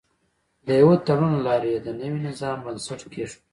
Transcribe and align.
د 0.65 0.67
یوه 0.81 0.95
تړون 1.05 1.31
له 1.35 1.41
لارې 1.47 1.69
یې 1.73 1.79
د 1.85 1.87
نوي 1.99 2.19
نظام 2.27 2.57
بنسټ 2.65 2.99
کېښود. 3.13 3.43